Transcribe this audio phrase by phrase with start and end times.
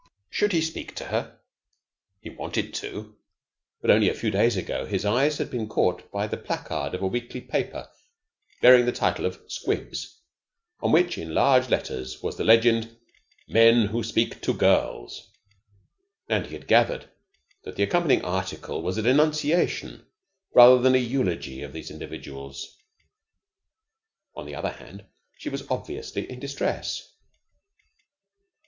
[0.31, 1.37] Should he speak to her?
[2.21, 3.17] He wanted to;
[3.83, 7.03] but only a few days ago his eyes had been caught by the placard of
[7.03, 7.87] a weekly paper
[8.63, 10.19] bearing the title of 'Squibs,'
[10.79, 12.97] on which in large letters was the legend
[13.47, 15.29] "Men Who Speak to Girls,"
[16.27, 17.07] and he had gathered
[17.63, 20.07] that the accompanying article was a denunciation
[20.55, 22.75] rather than a eulogy of these individuals.
[24.35, 25.05] On the other hand,
[25.37, 27.07] she was obviously in distress.